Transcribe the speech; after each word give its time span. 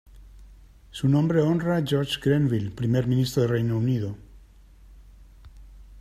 Su 0.89 1.07
nombre 1.09 1.41
honra 1.43 1.83
George 1.85 2.17
Grenville, 2.19 2.71
primer 2.71 3.05
ministro 3.05 3.43
de 3.43 3.49
Reino 3.49 3.77
unido. 3.77 4.17